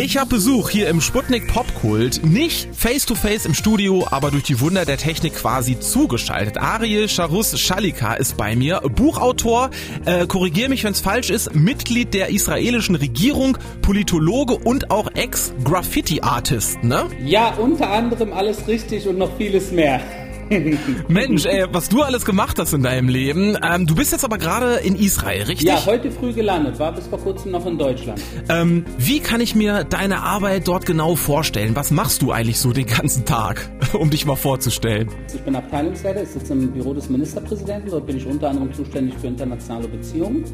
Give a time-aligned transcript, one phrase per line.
[0.00, 2.24] Ich habe Besuch hier im Sputnik Popkult.
[2.24, 6.56] Nicht face to face im Studio, aber durch die Wunder der Technik quasi zugeschaltet.
[6.56, 9.70] Ariel Charus Shalika ist bei mir, Buchautor,
[10.04, 16.84] äh, korrigier mich, wenn es falsch ist, Mitglied der israelischen Regierung, Politologe und auch Ex-Graffiti-Artist,
[16.84, 17.06] ne?
[17.24, 20.00] Ja, unter anderem alles richtig und noch vieles mehr.
[21.08, 23.56] Mensch, ey, was du alles gemacht hast in deinem Leben.
[23.62, 25.68] Ähm, du bist jetzt aber gerade in Israel, richtig?
[25.68, 28.20] Ja, heute früh gelandet, war bis vor kurzem noch in Deutschland.
[28.48, 31.76] Ähm, wie kann ich mir deine Arbeit dort genau vorstellen?
[31.76, 35.08] Was machst du eigentlich so den ganzen Tag, um dich mal vorzustellen?
[35.34, 39.14] Ich bin Abteilungsleiter, ich sitze im Büro des Ministerpräsidenten, dort bin ich unter anderem zuständig
[39.20, 40.44] für internationale Beziehungen.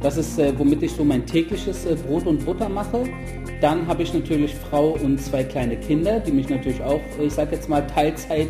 [0.00, 3.04] Das ist, äh, womit ich so mein tägliches äh, Brot und Butter mache.
[3.60, 7.54] Dann habe ich natürlich Frau und zwei kleine Kinder, die mich natürlich auch, ich sage
[7.54, 8.48] jetzt mal, Teilzeit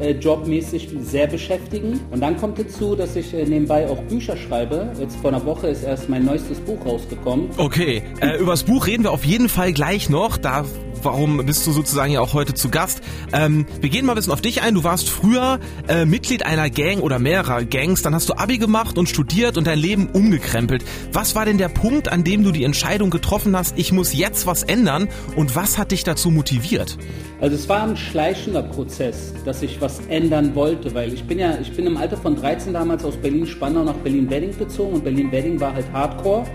[0.00, 2.00] äh, jobmäßig sehr beschäftigen.
[2.10, 4.92] Und dann kommt hinzu, dass ich äh, nebenbei auch Bücher schreibe.
[4.98, 7.50] Jetzt vor einer Woche ist erst mein neuestes Buch rausgekommen.
[7.56, 10.36] Okay, äh, über das Buch reden wir auf jeden Fall gleich noch.
[10.36, 10.64] Da
[11.04, 13.00] warum bist du sozusagen ja auch heute zu Gast.
[13.32, 14.74] Ähm, wir gehen mal ein bisschen auf dich ein.
[14.74, 18.98] Du warst früher äh, Mitglied einer Gang oder mehrerer Gangs, dann hast du Abi gemacht
[18.98, 20.84] und studiert und dein Leben umgekrempelt.
[21.12, 24.46] Was war denn der Punkt, an dem du die Entscheidung getroffen hast, ich muss jetzt
[24.46, 26.98] was ändern und was hat dich dazu motiviert?
[27.40, 31.58] Also es war ein schleichender Prozess, dass ich was ändern wollte, weil ich bin ja,
[31.60, 35.72] ich bin im Alter von 13 damals aus Berlin-Spandau nach Berlin-Wedding gezogen und Berlin-Wedding war
[35.72, 36.46] halt Hardcore.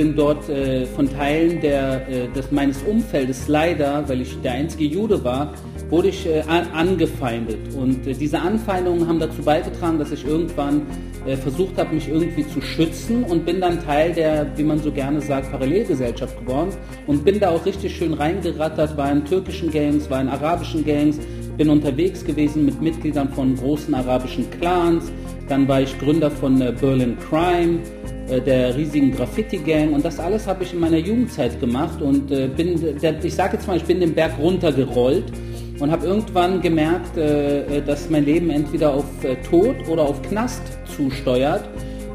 [0.00, 4.84] Bin dort äh, von Teilen der, äh, des, meines Umfeldes leider, weil ich der einzige
[4.84, 5.52] Jude war,
[5.90, 7.58] wurde ich äh, angefeindet.
[7.76, 10.86] Und äh, diese Anfeindungen haben dazu beigetragen, dass ich irgendwann
[11.26, 14.90] äh, versucht habe, mich irgendwie zu schützen und bin dann Teil der, wie man so
[14.90, 16.70] gerne sagt, Parallelgesellschaft geworden
[17.06, 21.18] und bin da auch richtig schön reingerattert, war in türkischen Gangs, war in arabischen Gangs,
[21.58, 25.12] bin unterwegs gewesen mit Mitgliedern von großen arabischen Clans,
[25.46, 27.80] dann war ich Gründer von äh, Berlin Crime,
[28.38, 32.80] der riesigen Graffiti-Gang und das alles habe ich in meiner Jugendzeit gemacht und äh, bin,
[33.22, 35.24] ich sage jetzt mal, ich bin den Berg runtergerollt
[35.80, 40.62] und habe irgendwann gemerkt, äh, dass mein Leben entweder auf äh, Tod oder auf Knast
[40.96, 41.68] zusteuert.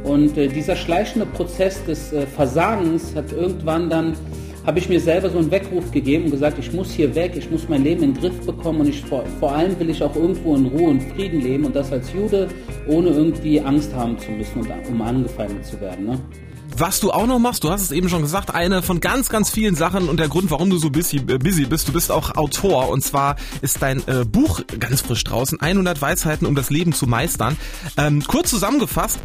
[0.03, 4.13] Und äh, dieser schleichende Prozess des äh, Versagens hat irgendwann dann,
[4.66, 7.50] habe ich mir selber so einen Weckruf gegeben und gesagt, ich muss hier weg, ich
[7.52, 10.16] muss mein Leben in den Griff bekommen und ich, vor, vor allem will ich auch
[10.16, 12.48] irgendwo in Ruhe und Frieden leben und das als Jude,
[12.88, 16.06] ohne irgendwie Angst haben zu müssen, und, um angefeindet zu werden.
[16.06, 16.20] Ne?
[16.78, 19.50] Was du auch noch machst, du hast es eben schon gesagt, eine von ganz, ganz
[19.50, 22.36] vielen Sachen und der Grund, warum du so busy, äh, busy bist, du bist auch
[22.36, 26.92] Autor und zwar ist dein äh, Buch ganz frisch draußen, 100 Weisheiten, um das Leben
[26.92, 27.56] zu meistern.
[27.97, 29.20] Ähm, kurz zusammengefasst,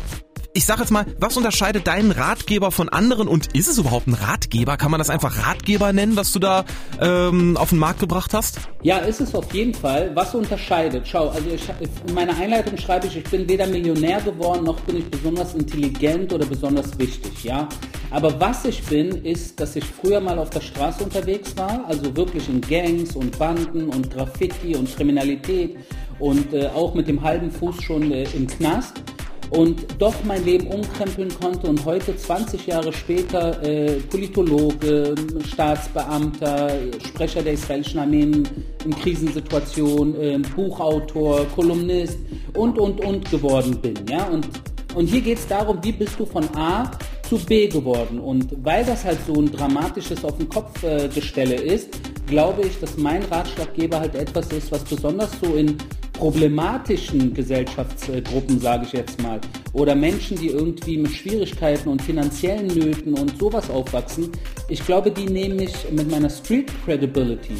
[0.52, 4.14] ich sag jetzt mal, was unterscheidet deinen Ratgeber von anderen und ist es überhaupt ein
[4.14, 4.76] Ratgeber?
[4.76, 6.64] Kann man das einfach Ratgeber nennen, was du da
[7.00, 8.58] ähm, auf den Markt gebracht hast?
[8.82, 10.10] Ja, ist es auf jeden Fall.
[10.14, 11.06] Was unterscheidet?
[11.06, 11.62] Schau, also ich,
[12.06, 16.32] in meiner Einleitung schreibe ich, ich bin weder Millionär geworden, noch bin ich besonders intelligent
[16.32, 17.68] oder besonders wichtig, ja.
[18.10, 22.16] Aber was ich bin, ist, dass ich früher mal auf der Straße unterwegs war, also
[22.16, 25.76] wirklich in Gangs und Banden und Graffiti und Kriminalität
[26.18, 29.00] und äh, auch mit dem halben Fuß schon äh, im Knast
[29.50, 35.14] und doch mein Leben umkrempeln konnte und heute 20 Jahre später äh, Politologe,
[35.52, 36.70] Staatsbeamter,
[37.04, 38.48] Sprecher der israelischen Armee in,
[38.84, 42.18] in Krisensituationen, äh, Buchautor, Kolumnist
[42.54, 43.94] und und und geworden bin.
[44.08, 44.24] Ja?
[44.26, 44.48] Und,
[44.94, 46.90] und hier geht es darum, wie bist du von A
[47.28, 48.18] zu B geworden.
[48.18, 51.90] Und weil das halt so ein dramatisches auf den Kopf äh, Gestelle ist,
[52.26, 55.76] glaube ich, dass mein Ratschlaggeber halt etwas ist, was besonders so in
[56.20, 59.40] problematischen Gesellschaftsgruppen, sage ich jetzt mal,
[59.72, 64.30] oder Menschen, die irgendwie mit Schwierigkeiten und finanziellen Nöten und sowas aufwachsen,
[64.68, 67.54] ich glaube, die nehme ich mit meiner Street Credibility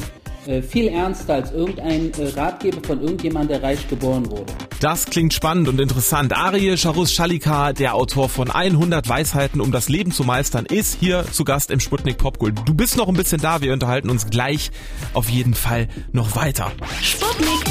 [0.45, 4.53] äh, viel ernster als irgendein äh, Ratgeber von irgendjemand, der reich geboren wurde.
[4.79, 6.37] Das klingt spannend und interessant.
[6.37, 11.25] Ariel Charus Schalika, der Autor von 100 Weisheiten, um das Leben zu meistern, ist hier
[11.31, 12.59] zu Gast im Sputnik Popgold.
[12.65, 14.69] Du bist noch ein bisschen da, wir unterhalten uns gleich
[15.13, 16.71] auf jeden Fall noch weiter.
[17.01, 17.61] Sputnik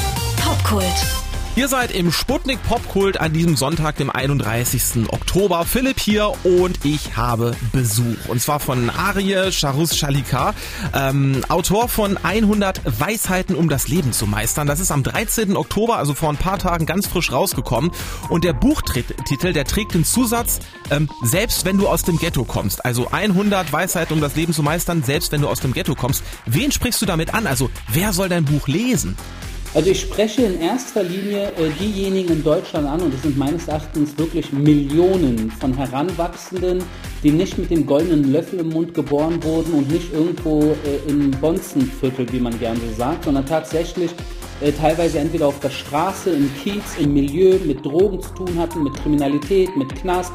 [0.40, 1.06] Popkult.
[1.56, 5.08] Ihr seid im Sputnik Popkult an diesem Sonntag, dem 31.
[5.10, 5.64] Oktober.
[5.64, 8.28] Philipp hier und ich habe Besuch.
[8.28, 10.54] Und zwar von Arie Charus Shalika,
[10.94, 14.66] ähm, Autor von 100 Weisheiten, um das Leben zu meistern.
[14.66, 15.56] Das ist am 13.
[15.56, 17.90] Oktober, also vor ein paar Tagen, ganz frisch rausgekommen.
[18.28, 20.60] Und der Buchtitel, der trägt den Zusatz,
[20.90, 22.84] ähm, selbst wenn du aus dem Ghetto kommst.
[22.84, 26.22] Also 100 Weisheiten, um das Leben zu meistern, selbst wenn du aus dem Ghetto kommst.
[26.46, 27.46] Wen sprichst du damit an?
[27.46, 29.16] Also wer soll dein Buch lesen?
[29.72, 33.68] Also ich spreche in erster Linie äh, diejenigen in Deutschland an, und es sind meines
[33.68, 36.82] Erachtens wirklich Millionen von Heranwachsenden,
[37.22, 41.30] die nicht mit dem goldenen Löffel im Mund geboren wurden und nicht irgendwo äh, im
[41.30, 44.10] Bonzenviertel, wie man gerne so sagt, sondern tatsächlich
[44.60, 48.82] äh, teilweise entweder auf der Straße, im Kiez, im Milieu mit Drogen zu tun hatten,
[48.82, 50.32] mit Kriminalität, mit Knast,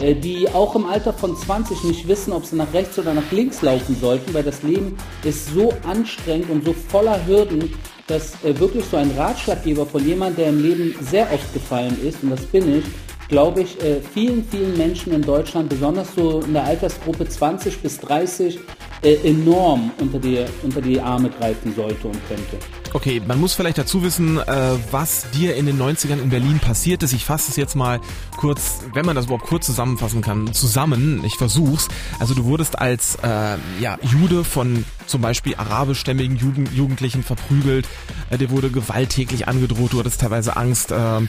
[0.00, 3.32] äh, die auch im Alter von 20 nicht wissen, ob sie nach rechts oder nach
[3.32, 4.94] links laufen sollten, weil das Leben
[5.24, 7.72] ist so anstrengend und so voller Hürden,
[8.06, 12.22] dass äh, wirklich so ein Ratschlaggeber von jemandem, der im Leben sehr oft gefallen ist,
[12.22, 12.84] und das bin ich,
[13.28, 17.98] glaube ich, äh, vielen, vielen Menschen in Deutschland, besonders so in der Altersgruppe 20 bis
[18.00, 18.58] 30,
[19.02, 22.58] äh, enorm unter die, unter die Arme greifen sollte und könnte.
[22.94, 24.44] Okay, man muss vielleicht dazu wissen, äh,
[24.92, 27.12] was dir in den 90ern in Berlin passiert ist.
[27.12, 28.00] Ich fasse es jetzt mal
[28.36, 31.22] kurz, wenn man das überhaupt kurz zusammenfassen kann, zusammen.
[31.24, 31.88] Ich versuch's.
[32.20, 37.86] Also du wurdest als äh, ja, Jude von zum Beispiel arabischstämmigen Jugend Jugendlichen verprügelt.
[38.30, 39.92] Äh, dir wurde gewalttäglich angedroht.
[39.92, 41.20] Du hattest teilweise Angst, äh,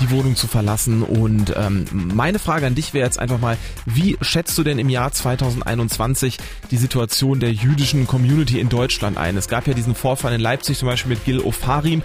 [0.00, 1.02] die Wohnung zu verlassen.
[1.02, 4.88] Und ähm, meine Frage an dich wäre jetzt einfach mal, wie schätzt du denn im
[4.88, 6.38] Jahr 2021
[6.70, 9.36] die Situation der jüdischen Community in Deutschland ein?
[9.36, 12.02] Es gab ja diesen Vorfall in Leipzig zum Beispiel mit Gil Ofarim.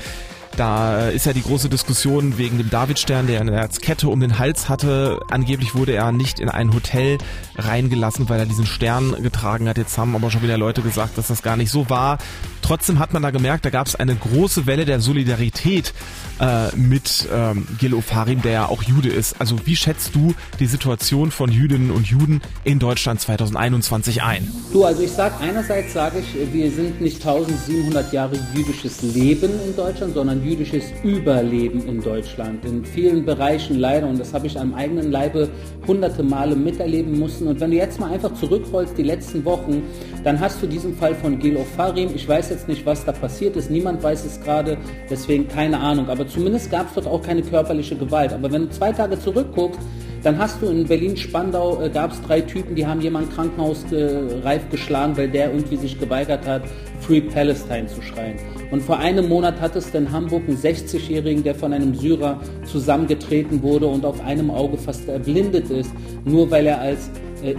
[0.58, 4.68] Da ist ja die große Diskussion wegen dem Davidstern, der eine Kette um den Hals
[4.68, 5.20] hatte.
[5.30, 7.18] Angeblich wurde er nicht in ein Hotel
[7.58, 9.78] reingelassen, weil er diesen Stern getragen hat.
[9.78, 12.18] Jetzt haben aber schon wieder Leute gesagt, dass das gar nicht so war.
[12.62, 15.94] Trotzdem hat man da gemerkt, da gab es eine große Welle der Solidarität
[16.40, 19.40] äh, mit ähm, Gil Ofarim, der ja auch Jude ist.
[19.40, 24.48] Also wie schätzt du die Situation von Jüdinnen und Juden in Deutschland 2021 ein?
[24.72, 29.76] Du, also ich sage einerseits sage ich, wir sind nicht 1700 Jahre jüdisches Leben in
[29.76, 32.66] Deutschland, sondern jüdisches Überleben in Deutschland.
[32.66, 35.50] In vielen Bereichen leider und das habe ich am eigenen Leibe
[35.88, 37.48] hunderte Male miterleben müssen.
[37.48, 39.84] Und wenn du jetzt mal einfach zurückrollst die letzten Wochen,
[40.24, 42.10] dann hast du diesen Fall von Gil Ofarim.
[42.14, 43.72] Ich weiß jetzt nicht, was da passiert ist.
[43.72, 44.78] Niemand weiß es gerade,
[45.10, 46.10] deswegen keine Ahnung.
[46.10, 48.34] Aber zumindest gab es dort auch keine körperliche Gewalt.
[48.34, 49.80] Aber wenn du zwei Tage zurückguckst,
[50.24, 54.70] dann hast du in Berlin-Spandau, äh, gab es drei Typen, die haben jemanden krankenhausreif äh,
[54.72, 56.64] geschlagen, weil der irgendwie sich geweigert hat,
[57.00, 58.36] Free Palestine zu schreien.
[58.72, 63.64] Und vor einem Monat hat es in Hamburg einen 60-Jährigen, der von einem Syrer zusammengetreten
[63.64, 65.92] wurde und auf einem Auge fast erblindet ist,
[66.26, 67.10] nur weil er als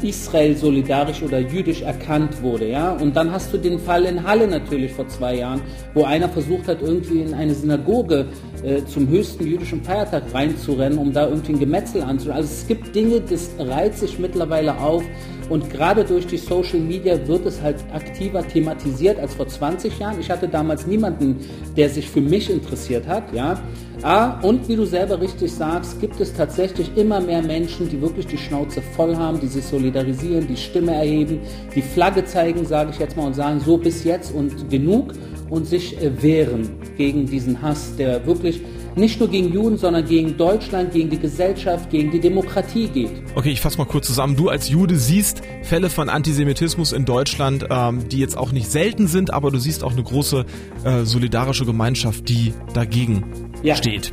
[0.02, 2.68] Israel solidarisch oder jüdisch erkannt wurde.
[2.68, 2.92] Ja?
[2.92, 5.60] Und dann hast du den Fall in Halle natürlich vor zwei Jahren,
[5.94, 8.26] wo einer versucht hat, irgendwie in eine Synagoge
[8.62, 12.36] äh, zum höchsten jüdischen Feiertag reinzurennen, um da irgendwie ein Gemetzel anzuschauen.
[12.36, 15.02] Also es gibt Dinge, das reiht sich mittlerweile auf
[15.50, 20.20] und gerade durch die Social Media wird es halt aktiver thematisiert als vor 20 Jahren.
[20.20, 21.40] Ich hatte damals niemanden,
[21.76, 23.60] der sich für mich interessiert hat, ja.
[24.02, 28.26] Ah, und wie du selber richtig sagst, gibt es tatsächlich immer mehr Menschen, die wirklich
[28.28, 31.40] die Schnauze voll haben, die sich solidarisieren, die Stimme erheben,
[31.74, 35.12] die Flagge zeigen, sage ich jetzt mal, und sagen, so bis jetzt und genug
[35.50, 38.62] und sich äh, wehren gegen diesen Hass, der wirklich
[38.96, 43.10] nicht nur gegen Juden, sondern gegen Deutschland, gegen die Gesellschaft, gegen die Demokratie geht.
[43.34, 44.36] Okay, ich fasse mal kurz zusammen.
[44.36, 49.06] Du als Jude siehst Fälle von Antisemitismus in Deutschland, ähm, die jetzt auch nicht selten
[49.06, 50.44] sind, aber du siehst auch eine große
[50.84, 53.24] äh, solidarische Gemeinschaft, die dagegen
[53.62, 53.74] ja.
[53.74, 54.12] steht.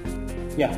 [0.58, 0.70] Ja.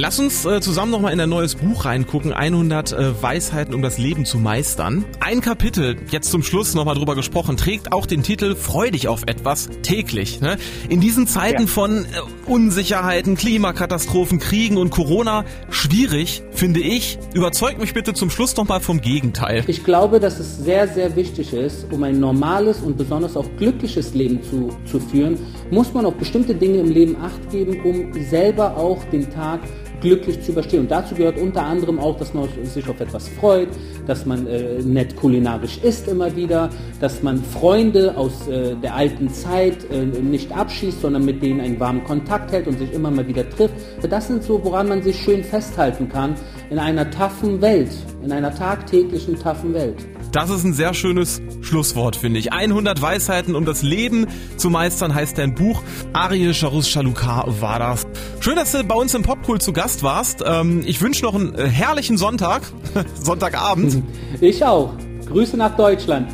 [0.00, 3.98] Lass uns äh, zusammen nochmal in ein neues Buch reingucken, 100 äh, Weisheiten, um das
[3.98, 5.04] Leben zu meistern.
[5.18, 9.24] Ein Kapitel, jetzt zum Schluss nochmal drüber gesprochen, trägt auch den Titel Freu dich auf
[9.26, 10.40] etwas täglich.
[10.40, 10.56] Ne?
[10.88, 11.66] In diesen Zeiten ja.
[11.66, 12.06] von äh,
[12.46, 17.18] Unsicherheiten, Klimakatastrophen, Kriegen und Corona, schwierig, finde ich.
[17.34, 19.64] Überzeug mich bitte zum Schluss nochmal vom Gegenteil.
[19.66, 24.14] Ich glaube, dass es sehr, sehr wichtig ist, um ein normales und besonders auch glückliches
[24.14, 25.40] Leben zu, zu führen,
[25.72, 29.60] muss man auf bestimmte Dinge im Leben acht geben, um selber auch den Tag
[30.00, 30.80] glücklich zu überstehen.
[30.80, 33.68] Und dazu gehört unter anderem auch, dass man sich auf etwas freut,
[34.06, 39.28] dass man äh, nett kulinarisch isst immer wieder, dass man Freunde aus äh, der alten
[39.30, 43.26] Zeit äh, nicht abschießt, sondern mit denen einen warmen Kontakt hält und sich immer mal
[43.26, 43.74] wieder trifft.
[44.08, 46.34] Das sind so, woran man sich schön festhalten kann
[46.70, 47.90] in einer taffen Welt,
[48.22, 49.96] in einer tagtäglichen taffen Welt.
[50.32, 52.52] Das ist ein sehr schönes Schlusswort, finde ich.
[52.52, 55.82] 100 Weisheiten, um das Leben zu meistern, heißt dein Buch.
[56.12, 58.06] Ariel Charus Chalukar war das.
[58.40, 60.44] Schön, dass du bei uns im Popcool zu Gast warst.
[60.46, 62.62] Ähm, ich wünsche noch einen äh, herrlichen Sonntag.
[63.14, 64.02] Sonntagabend.
[64.40, 64.92] Ich auch.
[65.26, 66.28] Grüße nach Deutschland.